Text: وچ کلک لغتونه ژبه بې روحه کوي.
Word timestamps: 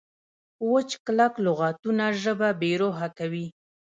وچ 0.71 0.89
کلک 1.05 1.33
لغتونه 1.45 2.05
ژبه 2.21 2.49
بې 2.59 2.71
روحه 2.81 3.07
کوي. 3.17 3.45